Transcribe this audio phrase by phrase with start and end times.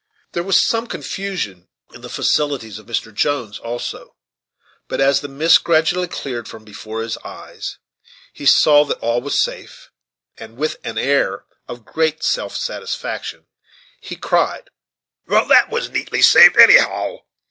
[0.31, 3.13] There was some confusion in the faculties of Mr.
[3.13, 4.15] Jones also:
[4.87, 7.77] but as the mist gradually cleared from before his eyes,
[8.33, 9.91] he saw that all was safe,
[10.39, 13.45] and, with an air of great self satisfaction,
[14.01, 14.71] he cried,
[15.27, 17.17] "Well that was neatly saved, anyhow!